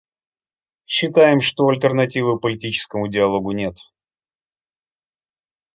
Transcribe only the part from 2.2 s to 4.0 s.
политическому диалогу нет.